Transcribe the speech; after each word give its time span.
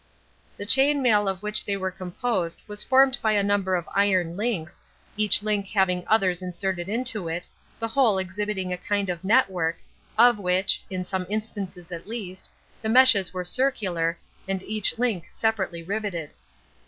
The 0.57 0.65
chain 0.65 1.03
mail 1.03 1.27
of 1.27 1.43
which 1.43 1.63
they 1.63 1.77
were 1.77 1.91
composed 1.91 2.59
was 2.67 2.83
formed 2.83 3.19
by 3.21 3.33
a 3.33 3.43
number 3.43 3.75
of 3.75 3.87
iron 3.93 4.35
links, 4.35 4.81
each 5.15 5.43
link 5.43 5.67
having 5.67 6.03
others 6.07 6.41
inserted 6.41 6.89
into 6.89 7.27
it, 7.27 7.47
the 7.79 7.89
whole 7.89 8.17
exhibiting 8.17 8.73
a 8.73 8.77
kind 8.79 9.09
of 9.11 9.23
network, 9.23 9.77
of 10.17 10.39
which 10.39 10.81
(in 10.89 11.03
some 11.03 11.27
instances 11.29 11.91
at 11.91 12.07
least) 12.07 12.49
the 12.81 12.89
meshes 12.89 13.31
were 13.31 13.43
circular, 13.43 14.17
with 14.47 14.63
each 14.63 14.97
link 14.97 15.25
separately 15.29 15.83
riveted. 15.83 16.31